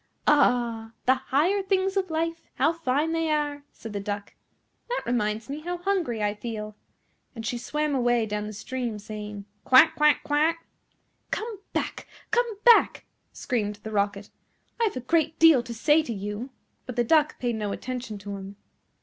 [0.27, 0.93] "Ah!
[1.05, 4.33] the higher things of life, how fine they are!" said the Duck;
[4.79, 6.75] "and that reminds me how hungry I feel:"
[7.35, 10.65] and she swam away down the stream, saying, "Quack, quack, quack."
[11.29, 12.07] "Come back!
[12.31, 14.31] come back!" screamed the Rocket,
[14.79, 16.49] "I have a great deal to say to you;"
[16.87, 18.55] but the Duck paid no attention to him.